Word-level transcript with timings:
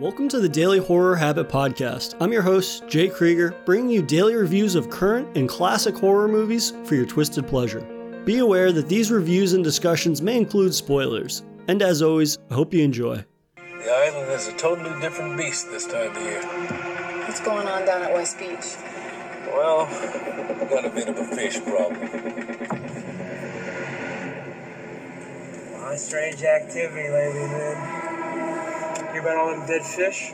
Welcome 0.00 0.30
to 0.30 0.40
the 0.40 0.48
Daily 0.48 0.78
Horror 0.78 1.14
Habit 1.14 1.50
Podcast. 1.50 2.14
I'm 2.22 2.32
your 2.32 2.40
host, 2.40 2.88
Jay 2.88 3.06
Krieger, 3.06 3.54
bringing 3.66 3.90
you 3.90 4.00
daily 4.00 4.34
reviews 4.34 4.74
of 4.74 4.88
current 4.88 5.36
and 5.36 5.46
classic 5.46 5.94
horror 5.94 6.26
movies 6.26 6.72
for 6.84 6.94
your 6.94 7.04
twisted 7.04 7.46
pleasure. 7.46 7.82
Be 8.24 8.38
aware 8.38 8.72
that 8.72 8.88
these 8.88 9.10
reviews 9.12 9.52
and 9.52 9.62
discussions 9.62 10.22
may 10.22 10.38
include 10.38 10.72
spoilers. 10.72 11.42
And 11.68 11.82
as 11.82 12.00
always, 12.00 12.38
I 12.50 12.54
hope 12.54 12.72
you 12.72 12.82
enjoy. 12.82 13.26
The 13.56 13.92
island 13.92 14.32
is 14.32 14.48
a 14.48 14.56
totally 14.56 14.98
different 15.02 15.36
beast 15.36 15.70
this 15.70 15.86
time 15.86 16.16
of 16.16 16.22
year. 16.22 16.40
What's 17.26 17.40
going 17.40 17.68
on 17.68 17.84
down 17.84 18.00
at 18.00 18.14
West 18.14 18.38
Beach? 18.38 18.76
Well, 19.52 19.84
we 19.84 20.66
got 20.66 20.86
a 20.86 20.90
bit 20.94 21.08
of 21.10 21.18
a 21.18 21.26
fish 21.26 21.60
problem. 21.60 22.00
A 25.84 25.98
strange 25.98 26.42
activity 26.42 27.10
lately, 27.10 27.40
man. 27.40 27.99
Hear 29.12 29.22
about 29.22 29.38
all 29.38 29.50
them 29.50 29.66
dead 29.66 29.82
fish? 29.82 30.32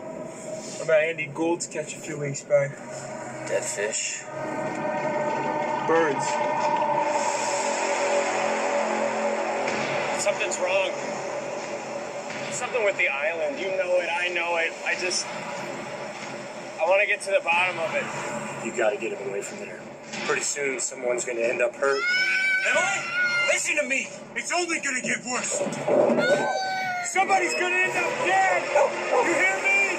About 0.82 1.00
Andy 1.00 1.30
Gould's 1.32 1.66
catch 1.66 1.94
a 1.94 1.98
few 1.98 2.20
weeks 2.20 2.42
back? 2.42 2.76
Dead 3.48 3.64
fish. 3.64 4.22
Birds. 5.88 6.26
Something's 10.22 10.58
wrong. 10.60 10.90
Something 12.50 12.84
with 12.84 12.98
the 12.98 13.08
island. 13.08 13.58
You 13.58 13.68
know 13.78 13.98
it. 14.00 14.10
I 14.12 14.28
know 14.28 14.56
it. 14.58 14.72
I 14.84 14.94
just. 15.00 15.26
I 15.26 16.84
want 16.86 17.00
to 17.00 17.06
get 17.06 17.22
to 17.22 17.30
the 17.30 17.40
bottom 17.42 17.78
of 17.78 17.94
it. 17.94 18.66
You 18.66 18.76
gotta 18.76 18.98
get 18.98 19.18
him 19.18 19.28
away 19.30 19.40
from 19.40 19.60
there. 19.60 19.80
Pretty 20.26 20.42
soon, 20.42 20.80
someone's 20.80 21.24
gonna 21.24 21.40
end 21.40 21.62
up 21.62 21.74
hurt. 21.76 22.02
Emily, 22.68 23.06
listen 23.48 23.76
to 23.76 23.88
me. 23.88 24.08
It's 24.34 24.52
only 24.52 24.80
gonna 24.80 25.00
get 25.00 25.24
worse. 25.24 26.75
Somebody's 27.26 27.54
gonna 27.54 27.74
end 27.74 27.90
up 27.90 28.24
dead. 28.24 28.62
You 29.26 29.34
hear 29.34 29.56
me? 29.64 29.98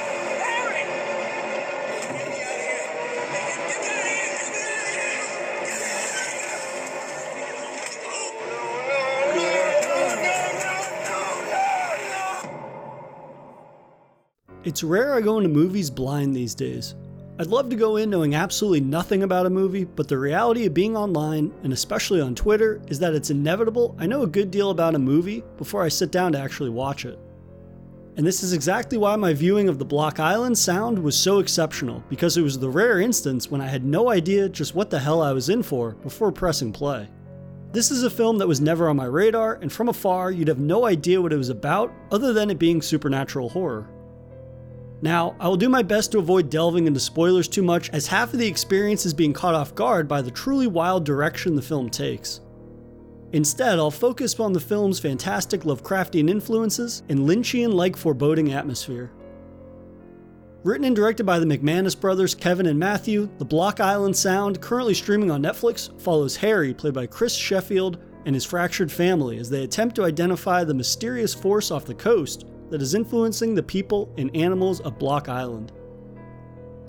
It's 14.64 14.82
rare 14.84 15.14
I 15.14 15.20
go 15.20 15.36
into 15.38 15.50
movies 15.50 15.90
blind 15.90 16.34
these 16.34 16.56
days. 16.56 16.96
I'd 17.40 17.48
love 17.48 17.70
to 17.70 17.76
go 17.76 17.98
in 17.98 18.10
knowing 18.10 18.34
absolutely 18.34 18.82
nothing 18.82 19.22
about 19.22 19.46
a 19.46 19.52
movie, 19.52 19.84
but 19.84 20.08
the 20.08 20.18
reality 20.18 20.66
of 20.66 20.74
being 20.74 20.98
online, 20.98 21.54
and 21.62 21.72
especially 21.72 22.20
on 22.20 22.34
Twitter, 22.34 22.82
is 22.88 22.98
that 22.98 23.14
it's 23.14 23.30
inevitable 23.30 23.96
I 24.00 24.08
know 24.08 24.24
a 24.24 24.28
good 24.28 24.50
deal 24.50 24.72
about 24.72 24.96
a 24.96 25.00
movie 25.00 25.44
before 25.56 25.84
I 25.84 25.90
sit 25.90 26.12
down 26.12 26.32
to 26.32 26.40
actually 26.40 26.72
watch 26.72 27.06
it. 27.06 27.20
And 28.16 28.26
this 28.26 28.42
is 28.42 28.54
exactly 28.54 28.98
why 28.98 29.16
my 29.18 29.36
viewing 29.36 29.70
of 29.70 29.78
the 29.78 29.86
Block 29.86 30.20
Island 30.20 30.58
sound 30.58 30.98
was 30.98 31.16
so 31.16 31.38
exceptional, 31.38 32.04
because 32.10 32.38
it 32.38 32.42
was 32.42 32.58
the 32.58 32.72
rare 32.72 33.02
instance 33.02 33.52
when 33.52 33.62
I 33.62 33.68
had 33.68 33.86
no 33.86 34.10
idea 34.10 34.50
just 34.50 34.74
what 34.74 34.90
the 34.90 34.98
hell 34.98 35.22
I 35.22 35.32
was 35.32 35.50
in 35.50 35.62
for 35.62 35.92
before 35.92 36.32
pressing 36.32 36.74
play. 36.74 37.08
This 37.72 37.92
is 37.92 38.02
a 38.02 38.10
film 38.10 38.40
that 38.40 38.48
was 38.48 38.62
never 38.62 38.90
on 38.90 38.96
my 38.96 39.06
radar, 39.06 39.60
and 39.62 39.72
from 39.72 39.90
afar, 39.90 40.32
you'd 40.32 40.48
have 40.48 40.58
no 40.58 40.86
idea 40.86 41.22
what 41.22 41.34
it 41.34 41.38
was 41.38 41.50
about 41.50 41.94
other 42.12 42.34
than 42.34 42.50
it 42.50 42.58
being 42.58 42.82
supernatural 42.82 43.50
horror. 43.50 43.88
Now, 45.02 45.36
I 45.40 45.48
will 45.48 45.58
do 45.58 45.70
my 45.70 45.84
best 45.84 46.12
to 46.12 46.20
avoid 46.20 46.50
delving 46.50 46.88
into 46.88 47.00
spoilers 47.00 47.48
too 47.48 47.62
much, 47.62 47.90
as 47.92 48.08
half 48.08 48.34
of 48.34 48.40
the 48.40 48.48
experience 48.48 49.06
is 49.06 49.14
being 49.14 49.34
caught 49.34 49.54
off 49.54 49.76
guard 49.76 50.08
by 50.08 50.22
the 50.22 50.32
truly 50.32 50.66
wild 50.68 51.06
direction 51.06 51.56
the 51.56 51.62
film 51.62 51.90
takes. 51.90 52.42
Instead, 53.32 53.78
I'll 53.78 53.92
focus 53.92 54.40
on 54.40 54.54
the 54.54 54.60
film's 54.60 55.00
fantastic 55.00 55.62
Lovecraftian 55.62 56.30
influences 56.30 57.04
and 57.10 57.20
Lynchian 57.20 57.74
like 57.74 57.96
foreboding 57.96 58.54
atmosphere. 58.54 59.12
Written 60.64 60.86
and 60.86 60.96
directed 60.96 61.26
by 61.26 61.38
the 61.38 61.46
McManus 61.46 62.00
brothers 62.00 62.34
Kevin 62.34 62.66
and 62.66 62.80
Matthew, 62.80 63.30
The 63.38 63.46
Block 63.46 63.80
Island 63.80 64.18
Sound, 64.18 64.60
currently 64.62 64.96
streaming 64.96 65.30
on 65.30 65.44
Netflix, 65.44 65.98
follows 66.02 66.38
Harry, 66.38 66.74
played 66.74 66.94
by 66.94 67.06
Chris 67.06 67.36
Sheffield, 67.36 68.00
and 68.26 68.34
his 68.34 68.46
fractured 68.46 68.92
family 68.92 69.38
as 69.38 69.50
they 69.50 69.64
attempt 69.64 69.96
to 69.98 70.04
identify 70.04 70.64
the 70.64 70.74
mysterious 70.74 71.34
force 71.34 71.70
off 71.70 71.86
the 71.86 71.94
coast 71.94 72.46
that 72.70 72.82
is 72.82 72.96
influencing 72.96 73.56
the 73.56 73.64
people 73.64 74.14
and 74.18 74.36
animals 74.36 74.80
of 74.82 75.00
Block 75.00 75.30
Island. 75.30 75.72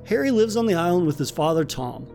Harry 0.05 0.31
lives 0.31 0.57
on 0.57 0.67
the 0.67 0.75
island 0.75 1.07
with 1.07 1.19
his 1.19 1.31
father 1.31 1.65
Tom. 1.65 2.07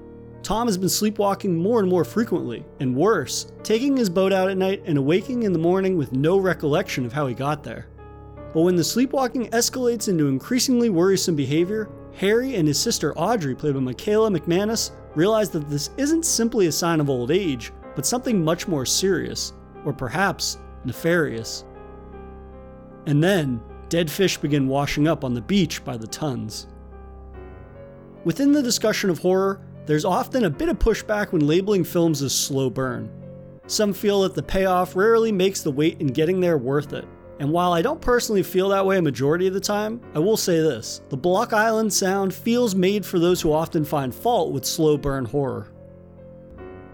Tom 0.41 0.68
has 0.68 0.78
been 0.78 0.90
sleepwalking 0.90 1.56
more 1.56 1.79
and 1.79 1.90
more 1.90 2.03
frequently, 2.03 2.66
and 2.79 2.96
worse, 2.96 3.51
taking 3.63 3.96
his 3.96 4.09
boat 4.09 4.34
out 4.34 4.50
at 4.50 4.57
night 4.57 4.84
and 4.85 4.97
awaking 4.97 5.44
in 5.44 5.53
the 5.53 5.59
morning 5.59 5.96
with 5.96 6.12
no 6.12 6.38
recollection 6.38 7.06
of 7.06 7.13
how 7.13 7.28
he 7.28 7.34
got 7.34 7.63
there. 7.63 7.88
But 8.53 8.62
when 8.62 8.75
the 8.75 8.84
sleepwalking 8.84 9.50
escalates 9.51 10.09
into 10.09 10.28
increasingly 10.28 10.90
worrisome 10.90 11.35
behavior, 11.35 11.90
Harry 12.16 12.56
and 12.56 12.68
his 12.68 12.80
sister 12.80 13.18
Audrey, 13.18 13.56
played 13.56 13.74
by 13.74 13.80
Michaela 13.80 14.30
McManus, 14.30 14.91
realize 15.16 15.50
that 15.51 15.69
this 15.69 15.91
isn't 15.97 16.25
simply 16.25 16.68
a 16.68 16.72
sign 16.72 17.00
of 17.00 17.09
old 17.09 17.31
age, 17.31 17.72
but 17.95 18.06
something 18.06 18.44
much 18.44 18.68
more 18.68 18.85
serious, 18.85 19.53
or 19.85 19.94
perhaps 19.94 20.57
nefarious. 20.84 21.63
And 23.05 23.23
then, 23.23 23.61
dead 23.89 24.09
fish 24.09 24.37
begin 24.37 24.67
washing 24.67 25.07
up 25.07 25.23
on 25.23 25.33
the 25.33 25.41
beach 25.41 25.83
by 25.83 25.97
the 25.97 26.07
tons. 26.07 26.67
Within 28.23 28.53
the 28.53 28.63
discussion 28.63 29.09
of 29.09 29.19
horror, 29.19 29.59
there's 29.85 30.05
often 30.05 30.45
a 30.45 30.49
bit 30.49 30.69
of 30.69 30.79
pushback 30.79 31.33
when 31.33 31.45
labeling 31.45 31.83
films 31.83 32.21
as 32.21 32.33
slow 32.33 32.69
burn. 32.69 33.11
Some 33.67 33.93
feel 33.93 34.21
that 34.21 34.33
the 34.33 34.43
payoff 34.43 34.95
rarely 34.95 35.31
makes 35.31 35.61
the 35.61 35.71
wait 35.71 35.99
in 35.99 36.07
getting 36.07 36.39
there 36.39 36.57
worth 36.57 36.93
it. 36.93 37.05
And 37.39 37.51
while 37.51 37.73
I 37.73 37.81
don't 37.81 37.99
personally 37.99 38.43
feel 38.43 38.69
that 38.69 38.85
way 38.85 38.97
a 38.97 39.01
majority 39.01 39.47
of 39.47 39.53
the 39.53 39.59
time, 39.59 39.99
I 40.15 40.19
will 40.19 40.37
say 40.37 40.61
this 40.61 41.01
the 41.09 41.17
Block 41.17 41.51
Island 41.51 41.91
sound 41.91 42.33
feels 42.33 42.75
made 42.75 43.05
for 43.05 43.19
those 43.19 43.41
who 43.41 43.51
often 43.51 43.83
find 43.83 44.15
fault 44.15 44.53
with 44.53 44.63
slow 44.63 44.97
burn 44.97 45.25
horror. 45.25 45.72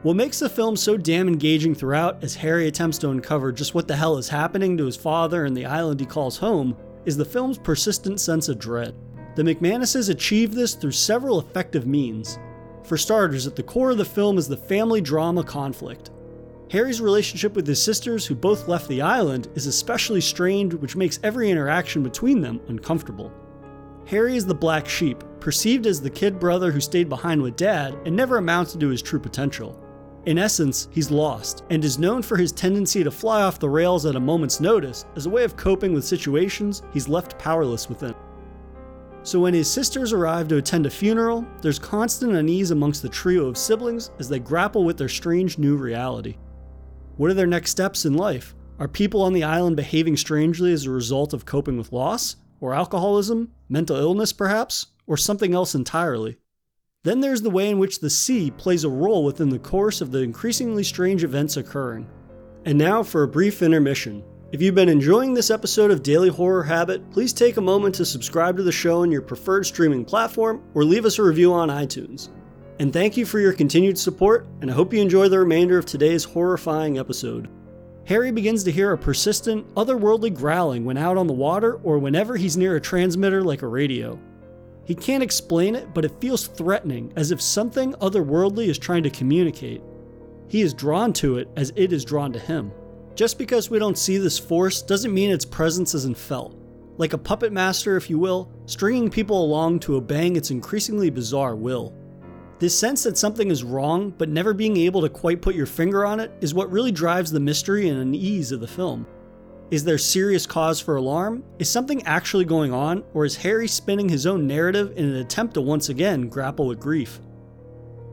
What 0.01 0.15
makes 0.15 0.39
the 0.39 0.47
film 0.47 0.77
so 0.77 0.95
damn 0.95 1.27
engaging 1.27 1.75
throughout 1.75 2.23
as 2.23 2.35
Harry 2.35 2.69
attempts 2.69 2.97
to 2.99 3.09
uncover 3.09 3.51
just 3.51 3.75
what 3.75 3.85
the 3.85 3.97
hell 3.97 4.17
is 4.17 4.29
happening 4.29 4.77
to 4.77 4.85
his 4.85 4.95
father 4.95 5.43
and 5.43 5.57
the 5.57 5.65
island 5.65 5.99
he 5.99 6.05
calls 6.05 6.37
home 6.37 6.77
is 7.03 7.17
the 7.17 7.25
film's 7.25 7.57
persistent 7.57 8.21
sense 8.21 8.47
of 8.47 8.57
dread. 8.57 8.95
The 9.35 9.43
McManuses 9.43 10.09
achieve 10.09 10.55
this 10.55 10.73
through 10.73 10.93
several 10.93 11.38
effective 11.38 11.85
means. 11.85 12.39
For 12.83 12.95
starters, 12.95 13.45
at 13.45 13.57
the 13.57 13.63
core 13.63 13.91
of 13.91 13.97
the 13.97 14.05
film 14.05 14.38
is 14.38 14.47
the 14.47 14.55
family 14.55 15.01
drama 15.01 15.43
conflict. 15.43 16.11
Harry's 16.71 17.01
relationship 17.01 17.53
with 17.53 17.67
his 17.67 17.83
sisters, 17.83 18.25
who 18.25 18.35
both 18.35 18.69
left 18.69 18.88
the 18.88 19.01
island, 19.01 19.49
is 19.55 19.67
especially 19.67 20.21
strained, 20.21 20.71
which 20.75 20.95
makes 20.95 21.19
every 21.23 21.51
interaction 21.51 22.03
between 22.03 22.39
them 22.39 22.61
uncomfortable. 22.69 23.33
Harry 24.05 24.38
is 24.38 24.45
the 24.45 24.55
black 24.55 24.88
sheep, 24.88 25.25
perceived 25.41 25.85
as 25.85 26.01
the 26.01 26.09
kid 26.09 26.39
brother 26.39 26.71
who 26.71 26.79
stayed 26.79 27.09
behind 27.09 27.41
with 27.41 27.57
dad 27.57 27.97
and 28.05 28.15
never 28.15 28.38
amounted 28.38 28.79
to 28.79 28.88
his 28.88 29.01
true 29.01 29.19
potential. 29.19 29.77
In 30.29 30.38
essence, 30.38 30.90
he's 30.91 31.09
lost, 31.09 31.63
and 31.72 31.84
is 31.84 31.97
known 31.97 32.22
for 32.22 32.38
his 32.38 32.51
tendency 32.51 33.03
to 33.03 33.09
fly 33.09 33.41
off 33.41 33.57
the 33.57 33.67
rails 33.67 34.06
at 34.06 34.16
a 34.16 34.19
moment's 34.19 34.59
notice 34.59 35.07
as 35.16 35.25
a 35.25 35.29
way 35.31 35.44
of 35.44 35.57
coping 35.57 35.91
with 35.91 36.06
situations 36.06 36.84
he's 36.94 37.09
left 37.09 37.40
powerless 37.40 37.90
within. 37.90 38.13
So 39.23 39.39
when 39.39 39.56
his 39.56 39.68
sisters 39.68 40.13
arrive 40.13 40.47
to 40.50 40.57
attend 40.57 40.85
a 40.85 40.91
funeral, 40.91 41.47
there's 41.63 41.79
constant 41.79 42.34
unease 42.34 42.69
amongst 42.69 43.01
the 43.01 43.09
trio 43.09 43.47
of 43.47 43.57
siblings 43.57 44.12
as 44.19 44.29
they 44.29 44.38
grapple 44.38 44.84
with 44.84 45.00
their 45.00 45.09
strange 45.09 45.57
new 45.57 45.75
reality. 45.75 46.38
What 47.18 47.31
are 47.31 47.34
their 47.34 47.47
next 47.47 47.72
steps 47.72 48.06
in 48.06 48.13
life? 48.13 48.53
Are 48.78 48.88
people 48.88 49.23
on 49.23 49.34
the 49.34 49.44
island 49.44 49.78
behaving 49.78 50.16
strangely 50.16 50.72
as 50.73 50.85
a 50.85 50.91
result 50.91 51.34
of 51.34 51.47
coping 51.47 51.75
with 51.75 51.91
loss? 51.91 52.35
Or 52.62 52.75
alcoholism? 52.75 53.51
Mental 53.68 53.97
illness, 53.97 54.31
perhaps? 54.31 54.85
Or 55.07 55.18
something 55.18 55.56
else 55.56 55.73
entirely? 55.73 56.38
Then 57.03 57.21
there's 57.21 57.41
the 57.41 57.49
way 57.49 57.69
in 57.69 57.79
which 57.79 58.01
the 58.01 58.09
sea 58.09 58.51
plays 58.51 58.83
a 58.83 58.89
role 58.89 59.23
within 59.23 59.49
the 59.49 59.57
course 59.57 60.01
of 60.01 60.11
the 60.11 60.19
increasingly 60.19 60.83
strange 60.83 61.23
events 61.23 61.55
occurring. 61.55 62.05
And 62.65 62.77
now 62.77 63.03
for 63.03 63.23
a 63.23 63.27
brief 63.27 63.61
intermission. 63.61 64.21
If 64.51 64.62
you've 64.62 64.75
been 64.75 64.89
enjoying 64.89 65.33
this 65.33 65.50
episode 65.50 65.91
of 65.91 66.03
Daily 66.03 66.27
Horror 66.27 66.63
Habit, 66.63 67.09
please 67.09 67.31
take 67.31 67.56
a 67.56 67.62
moment 67.62 67.95
to 67.95 68.06
subscribe 68.06 68.57
to 68.57 68.63
the 68.63 68.71
show 68.71 69.03
on 69.03 69.12
your 69.12 69.21
preferred 69.21 69.65
streaming 69.65 70.03
platform 70.03 70.62
or 70.74 70.83
leave 70.83 71.06
us 71.06 71.19
a 71.19 71.24
review 71.24 71.53
on 71.53 71.69
iTunes. 71.69 72.29
And 72.79 72.91
thank 72.91 73.15
you 73.15 73.25
for 73.25 73.39
your 73.39 73.53
continued 73.53 73.97
support, 73.97 74.45
and 74.59 74.69
I 74.69 74.74
hope 74.74 74.91
you 74.91 75.01
enjoy 75.01 75.29
the 75.29 75.39
remainder 75.39 75.77
of 75.77 75.85
today's 75.85 76.25
horrifying 76.25 76.97
episode. 76.97 77.47
Harry 78.07 78.31
begins 78.31 78.63
to 78.65 78.71
hear 78.74 78.91
a 78.91 78.97
persistent, 78.97 79.74
otherworldly 79.75 80.33
growling 80.33 80.83
when 80.83 80.97
out 80.97 81.15
on 81.15 81.27
the 81.27 81.33
water 81.33 81.75
or 81.83 81.97
whenever 81.97 82.35
he's 82.35 82.57
near 82.57 82.75
a 82.75 82.81
transmitter 82.81 83.41
like 83.41 83.62
a 83.62 83.68
radio. 83.68 84.19
He 84.85 84.95
can't 84.95 85.23
explain 85.23 85.75
it, 85.75 85.93
but 85.93 86.05
it 86.05 86.19
feels 86.19 86.47
threatening, 86.47 87.13
as 87.15 87.31
if 87.31 87.41
something 87.41 87.93
otherworldly 87.95 88.67
is 88.67 88.77
trying 88.77 89.03
to 89.03 89.09
communicate. 89.09 89.81
He 90.47 90.61
is 90.61 90.73
drawn 90.73 91.13
to 91.13 91.37
it 91.37 91.47
as 91.55 91.71
it 91.75 91.93
is 91.93 92.03
drawn 92.03 92.33
to 92.33 92.39
him. 92.39 92.71
Just 93.15 93.37
because 93.37 93.69
we 93.69 93.79
don't 93.79 93.97
see 93.97 94.17
this 94.17 94.39
force 94.39 94.81
doesn't 94.81 95.13
mean 95.13 95.29
its 95.29 95.45
presence 95.45 95.93
isn't 95.93 96.17
felt. 96.17 96.55
Like 96.97 97.13
a 97.13 97.17
puppet 97.17 97.53
master, 97.53 97.97
if 97.97 98.09
you 98.09 98.17
will, 98.17 98.51
stringing 98.65 99.09
people 99.09 99.43
along 99.43 99.79
to 99.81 99.95
obeying 99.95 100.35
its 100.35 100.51
increasingly 100.51 101.09
bizarre 101.09 101.55
will. 101.55 101.93
This 102.59 102.77
sense 102.77 103.03
that 103.03 103.17
something 103.17 103.51
is 103.51 103.63
wrong, 103.63 104.13
but 104.17 104.27
never 104.27 104.53
being 104.53 104.75
able 104.75 105.01
to 105.01 105.09
quite 105.09 105.41
put 105.41 105.55
your 105.55 105.65
finger 105.65 106.05
on 106.05 106.19
it, 106.19 106.31
is 106.41 106.53
what 106.53 106.71
really 106.71 106.91
drives 106.91 107.31
the 107.31 107.39
mystery 107.39 107.87
and 107.87 107.99
unease 107.99 108.51
of 108.51 108.59
the 108.59 108.67
film. 108.67 109.07
Is 109.71 109.83
there 109.83 110.00
serious 110.00 110.48
cause 110.48 110.80
for 110.80 110.95
alarm? 110.95 111.44
Is 111.60 111.69
something 111.69 112.01
actually 112.04 112.45
going 112.45 112.74
on, 112.74 113.04
or 113.13 113.24
is 113.24 113.36
Harry 113.36 113.68
spinning 113.68 114.10
his 114.10 114.25
own 114.25 114.48
narrative 114.48 114.94
in 114.98 115.06
an 115.06 115.18
attempt 115.18 115.54
to 115.54 115.62
once 115.62 115.89
again 115.89 116.27
grapple 116.27 116.66
with 116.66 116.80
grief? 116.80 117.19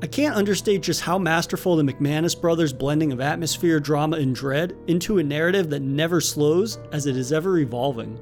I 0.02 0.06
can't 0.06 0.36
understate 0.36 0.82
just 0.82 1.00
how 1.00 1.16
masterful 1.16 1.76
the 1.76 1.82
McManus 1.82 2.38
brothers' 2.38 2.74
blending 2.74 3.10
of 3.10 3.22
atmosphere, 3.22 3.80
drama, 3.80 4.18
and 4.18 4.34
dread 4.34 4.76
into 4.86 5.16
a 5.16 5.22
narrative 5.22 5.70
that 5.70 5.80
never 5.80 6.20
slows 6.20 6.78
as 6.92 7.06
it 7.06 7.16
is 7.16 7.32
ever 7.32 7.56
evolving. 7.56 8.20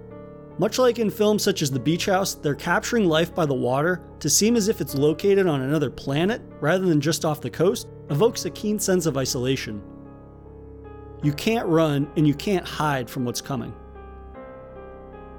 Much 0.59 0.79
like 0.79 1.01
in 1.01 1.11
films 1.11 1.43
such 1.43 1.61
as 1.61 1.73
The 1.73 1.81
Beach 1.81 2.07
House, 2.07 2.35
they're 2.35 2.55
capturing 2.55 3.07
life 3.09 3.35
by 3.35 3.47
the 3.47 3.53
water 3.53 4.01
to 4.21 4.31
seem 4.31 4.55
as 4.55 4.69
if 4.69 4.81
it's 4.81 4.95
located 4.95 5.49
on 5.49 5.63
another 5.63 5.91
planet 5.91 6.41
rather 6.61 6.87
than 6.87 7.01
just 7.01 7.25
off 7.25 7.41
the 7.41 7.51
coast 7.51 7.89
evokes 8.11 8.45
a 8.45 8.51
keen 8.51 8.79
sense 8.79 9.07
of 9.07 9.17
isolation. 9.17 9.83
You 11.25 11.33
can't 11.33 11.67
run 11.67 12.07
and 12.17 12.29
you 12.29 12.35
can't 12.35 12.67
hide 12.67 13.09
from 13.09 13.25
what's 13.25 13.41
coming. 13.41 13.75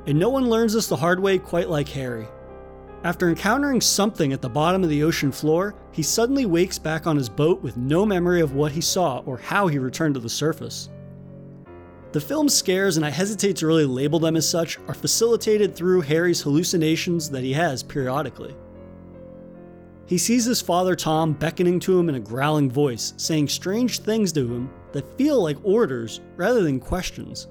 And 0.07 0.17
no 0.17 0.29
one 0.29 0.49
learns 0.49 0.73
this 0.73 0.87
the 0.87 0.95
hard 0.95 1.19
way 1.19 1.37
quite 1.37 1.69
like 1.69 1.87
Harry. 1.89 2.27
After 3.03 3.29
encountering 3.29 3.81
something 3.81 4.33
at 4.33 4.41
the 4.41 4.49
bottom 4.49 4.83
of 4.83 4.89
the 4.89 5.03
ocean 5.03 5.31
floor, 5.31 5.75
he 5.91 6.01
suddenly 6.01 6.47
wakes 6.47 6.79
back 6.79 7.05
on 7.05 7.15
his 7.15 7.29
boat 7.29 7.61
with 7.61 7.77
no 7.77 8.03
memory 8.03 8.41
of 8.41 8.53
what 8.53 8.71
he 8.71 8.81
saw 8.81 9.19
or 9.27 9.37
how 9.37 9.67
he 9.67 9.77
returned 9.77 10.15
to 10.15 10.19
the 10.19 10.27
surface. 10.27 10.89
The 12.13 12.21
film's 12.21 12.55
scares, 12.55 12.97
and 12.97 13.05
I 13.05 13.11
hesitate 13.11 13.57
to 13.57 13.67
really 13.67 13.85
label 13.85 14.17
them 14.17 14.35
as 14.35 14.49
such, 14.49 14.79
are 14.88 14.95
facilitated 14.95 15.75
through 15.75 16.01
Harry's 16.01 16.41
hallucinations 16.41 17.29
that 17.29 17.43
he 17.43 17.53
has 17.53 17.83
periodically. 17.83 18.55
He 20.07 20.17
sees 20.17 20.45
his 20.45 20.61
father 20.61 20.95
Tom 20.95 21.33
beckoning 21.33 21.79
to 21.81 21.99
him 21.99 22.09
in 22.09 22.15
a 22.15 22.19
growling 22.19 22.71
voice, 22.71 23.13
saying 23.17 23.49
strange 23.49 23.99
things 23.99 24.31
to 24.31 24.47
him 24.47 24.71
that 24.95 25.18
feel 25.18 25.44
like 25.44 25.57
orders 25.62 26.21
rather 26.38 26.63
than 26.63 26.80
questions. 26.80 27.50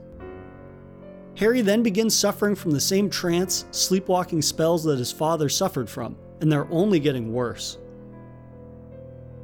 Harry 1.37 1.61
then 1.61 1.82
begins 1.82 2.17
suffering 2.17 2.55
from 2.55 2.70
the 2.70 2.81
same 2.81 3.11
trance, 3.11 3.67
sleepwalking 3.70 4.41
spells 4.41 4.82
that 4.82 4.99
his 4.99 5.12
father 5.12 5.50
suffered 5.50 5.91
from, 5.91 6.17
and 6.41 6.50
they're 6.50 6.70
only 6.70 6.99
getting 6.99 7.35
worse. 7.35 7.76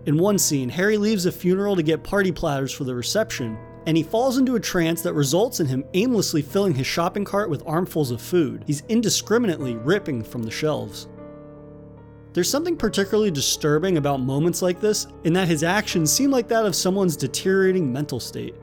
In 0.06 0.16
one 0.16 0.38
scene, 0.38 0.70
Harry 0.70 0.96
leaves 0.96 1.26
a 1.26 1.32
funeral 1.32 1.76
to 1.76 1.82
get 1.82 2.02
party 2.02 2.32
platters 2.32 2.72
for 2.72 2.84
the 2.84 2.94
reception, 2.94 3.58
and 3.84 3.98
he 3.98 4.02
falls 4.02 4.38
into 4.38 4.54
a 4.54 4.60
trance 4.60 5.02
that 5.02 5.12
results 5.12 5.60
in 5.60 5.66
him 5.66 5.84
aimlessly 5.92 6.40
filling 6.40 6.74
his 6.74 6.86
shopping 6.86 7.24
cart 7.24 7.50
with 7.50 7.66
armfuls 7.66 8.10
of 8.10 8.22
food 8.22 8.64
he's 8.66 8.82
indiscriminately 8.88 9.76
ripping 9.76 10.22
from 10.22 10.42
the 10.42 10.50
shelves. 10.50 11.06
There's 12.32 12.50
something 12.50 12.76
particularly 12.76 13.32
disturbing 13.32 13.96
about 13.96 14.20
moments 14.20 14.62
like 14.62 14.80
this 14.80 15.08
in 15.24 15.32
that 15.32 15.48
his 15.48 15.64
actions 15.64 16.12
seem 16.12 16.30
like 16.30 16.46
that 16.48 16.64
of 16.64 16.76
someone's 16.76 17.16
deteriorating 17.16 17.92
mental 17.92 18.20
state. 18.20 18.54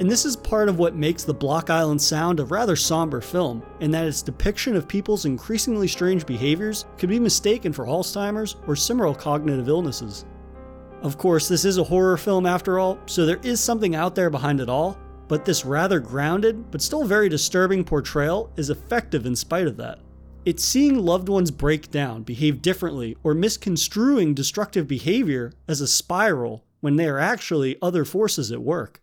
And 0.00 0.10
this 0.10 0.24
is 0.24 0.36
part 0.36 0.68
of 0.68 0.78
what 0.78 0.94
makes 0.94 1.24
The 1.24 1.34
Block 1.34 1.70
Island 1.70 2.00
Sound 2.00 2.38
a 2.38 2.44
rather 2.44 2.76
somber 2.76 3.20
film, 3.20 3.62
in 3.80 3.90
that 3.92 4.06
its 4.06 4.22
depiction 4.22 4.76
of 4.76 4.86
people's 4.86 5.26
increasingly 5.26 5.88
strange 5.88 6.24
behaviors 6.24 6.86
could 6.98 7.08
be 7.08 7.18
mistaken 7.18 7.72
for 7.72 7.86
Alzheimer's 7.86 8.56
or 8.66 8.76
similar 8.76 9.14
cognitive 9.14 9.68
illnesses. 9.68 10.24
Of 11.02 11.18
course, 11.18 11.48
this 11.48 11.64
is 11.64 11.78
a 11.78 11.84
horror 11.84 12.16
film 12.16 12.46
after 12.46 12.78
all, 12.78 12.98
so 13.06 13.26
there 13.26 13.40
is 13.42 13.60
something 13.60 13.94
out 13.94 14.14
there 14.14 14.30
behind 14.30 14.60
it 14.60 14.68
all, 14.68 14.98
but 15.28 15.44
this 15.44 15.64
rather 15.64 16.00
grounded, 16.00 16.70
but 16.70 16.82
still 16.82 17.04
very 17.04 17.28
disturbing 17.28 17.84
portrayal 17.84 18.52
is 18.56 18.70
effective 18.70 19.26
in 19.26 19.36
spite 19.36 19.66
of 19.66 19.76
that. 19.76 20.00
It's 20.48 20.64
seeing 20.64 20.96
loved 20.96 21.28
ones 21.28 21.50
break 21.50 21.90
down, 21.90 22.22
behave 22.22 22.62
differently, 22.62 23.18
or 23.22 23.34
misconstruing 23.34 24.32
destructive 24.32 24.88
behavior 24.88 25.52
as 25.68 25.82
a 25.82 25.86
spiral 25.86 26.64
when 26.80 26.96
they 26.96 27.06
are 27.06 27.18
actually 27.18 27.76
other 27.82 28.06
forces 28.06 28.50
at 28.50 28.62
work. 28.62 29.02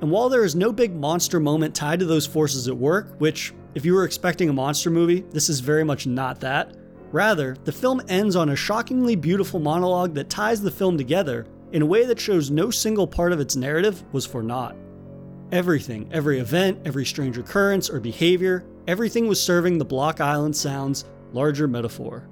And 0.00 0.10
while 0.10 0.30
there 0.30 0.42
is 0.42 0.54
no 0.54 0.72
big 0.72 0.96
monster 0.96 1.38
moment 1.38 1.74
tied 1.74 1.98
to 1.98 2.06
those 2.06 2.26
forces 2.26 2.66
at 2.66 2.78
work, 2.78 3.14
which, 3.18 3.52
if 3.74 3.84
you 3.84 3.92
were 3.92 4.04
expecting 4.04 4.48
a 4.48 4.54
monster 4.54 4.88
movie, 4.88 5.20
this 5.32 5.50
is 5.50 5.60
very 5.60 5.84
much 5.84 6.06
not 6.06 6.40
that, 6.40 6.78
rather, 7.10 7.54
the 7.64 7.70
film 7.70 8.00
ends 8.08 8.34
on 8.34 8.48
a 8.48 8.56
shockingly 8.56 9.16
beautiful 9.16 9.60
monologue 9.60 10.14
that 10.14 10.30
ties 10.30 10.62
the 10.62 10.70
film 10.70 10.96
together 10.96 11.46
in 11.72 11.82
a 11.82 11.86
way 11.86 12.06
that 12.06 12.18
shows 12.18 12.50
no 12.50 12.70
single 12.70 13.06
part 13.06 13.34
of 13.34 13.40
its 13.40 13.54
narrative 13.54 14.02
was 14.12 14.24
for 14.24 14.42
naught. 14.42 14.76
Everything, 15.52 16.08
every 16.10 16.38
event, 16.38 16.80
every 16.86 17.04
strange 17.04 17.36
occurrence 17.36 17.90
or 17.90 18.00
behavior, 18.00 18.64
everything 18.88 19.28
was 19.28 19.40
serving 19.40 19.76
the 19.76 19.84
Block 19.84 20.18
Island 20.18 20.56
Sound's 20.56 21.04
larger 21.34 21.68
metaphor. 21.68 22.26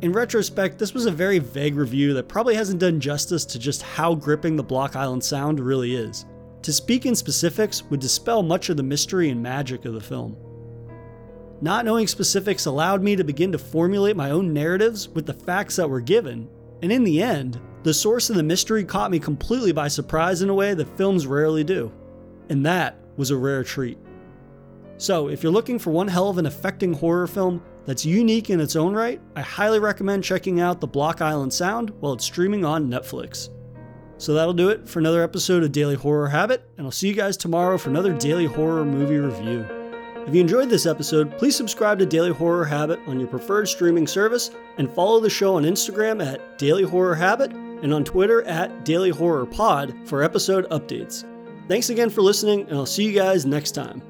In 0.00 0.12
retrospect, 0.12 0.78
this 0.78 0.94
was 0.94 1.06
a 1.06 1.10
very 1.10 1.40
vague 1.40 1.74
review 1.74 2.14
that 2.14 2.28
probably 2.28 2.54
hasn't 2.54 2.78
done 2.78 3.00
justice 3.00 3.44
to 3.46 3.58
just 3.58 3.82
how 3.82 4.14
gripping 4.14 4.54
the 4.54 4.62
Block 4.62 4.94
Island 4.94 5.24
Sound 5.24 5.58
really 5.58 5.96
is. 5.96 6.24
To 6.62 6.72
speak 6.72 7.04
in 7.04 7.16
specifics 7.16 7.82
would 7.90 7.98
dispel 7.98 8.44
much 8.44 8.68
of 8.68 8.76
the 8.76 8.82
mystery 8.84 9.30
and 9.30 9.42
magic 9.42 9.84
of 9.84 9.94
the 9.94 10.00
film. 10.00 10.36
Not 11.60 11.84
knowing 11.84 12.06
specifics 12.06 12.66
allowed 12.66 13.02
me 13.02 13.16
to 13.16 13.24
begin 13.24 13.50
to 13.50 13.58
formulate 13.58 14.14
my 14.14 14.30
own 14.30 14.52
narratives 14.52 15.08
with 15.08 15.26
the 15.26 15.34
facts 15.34 15.74
that 15.76 15.90
were 15.90 16.00
given, 16.00 16.48
and 16.80 16.92
in 16.92 17.02
the 17.02 17.20
end, 17.20 17.60
the 17.82 17.92
source 17.92 18.30
of 18.30 18.36
the 18.36 18.42
mystery 18.44 18.84
caught 18.84 19.10
me 19.10 19.18
completely 19.18 19.72
by 19.72 19.88
surprise 19.88 20.42
in 20.42 20.48
a 20.48 20.54
way 20.54 20.74
that 20.74 20.96
films 20.96 21.26
rarely 21.26 21.64
do. 21.64 21.90
And 22.48 22.64
that 22.66 22.98
was 23.16 23.30
a 23.30 23.36
rare 23.36 23.64
treat. 23.64 23.98
So, 24.98 25.28
if 25.28 25.42
you're 25.42 25.52
looking 25.52 25.78
for 25.78 25.90
one 25.90 26.08
hell 26.08 26.30
of 26.30 26.38
an 26.38 26.46
affecting 26.46 26.94
horror 26.94 27.26
film 27.26 27.62
that's 27.84 28.06
unique 28.06 28.48
in 28.48 28.60
its 28.60 28.76
own 28.76 28.94
right, 28.94 29.20
I 29.34 29.42
highly 29.42 29.78
recommend 29.78 30.24
checking 30.24 30.58
out 30.60 30.80
The 30.80 30.86
Block 30.86 31.20
Island 31.20 31.52
Sound 31.52 31.90
while 32.00 32.14
it's 32.14 32.24
streaming 32.24 32.64
on 32.64 32.88
Netflix. 32.88 33.50
So 34.18 34.32
that'll 34.32 34.54
do 34.54 34.70
it 34.70 34.88
for 34.88 34.98
another 34.98 35.22
episode 35.22 35.62
of 35.62 35.72
Daily 35.72 35.94
Horror 35.94 36.28
Habit, 36.28 36.66
and 36.78 36.86
I'll 36.86 36.90
see 36.90 37.08
you 37.08 37.14
guys 37.14 37.36
tomorrow 37.36 37.76
for 37.76 37.90
another 37.90 38.14
daily 38.14 38.46
horror 38.46 38.84
movie 38.84 39.18
review. 39.18 39.66
If 40.26 40.34
you 40.34 40.40
enjoyed 40.40 40.70
this 40.70 40.86
episode, 40.86 41.36
please 41.38 41.54
subscribe 41.54 41.98
to 41.98 42.06
Daily 42.06 42.32
Horror 42.32 42.64
Habit 42.64 42.98
on 43.06 43.20
your 43.20 43.28
preferred 43.28 43.68
streaming 43.68 44.06
service 44.06 44.50
and 44.78 44.90
follow 44.90 45.20
the 45.20 45.30
show 45.30 45.56
on 45.56 45.64
Instagram 45.64 46.24
at 46.24 46.58
Daily 46.58 46.82
Horror 46.82 47.14
Habit 47.14 47.52
and 47.52 47.92
on 47.92 48.04
Twitter 48.04 48.42
at 48.44 48.84
Daily 48.84 49.10
Horror 49.10 49.46
Pod 49.46 49.94
for 50.06 50.22
episode 50.22 50.68
updates. 50.70 51.24
Thanks 51.68 51.90
again 51.90 52.10
for 52.10 52.22
listening, 52.22 52.62
and 52.68 52.76
I'll 52.76 52.86
see 52.86 53.04
you 53.04 53.12
guys 53.12 53.44
next 53.44 53.72
time. 53.72 54.00